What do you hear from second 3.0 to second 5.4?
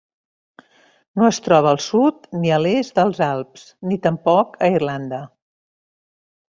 dels Alps ni tampoc a Irlanda.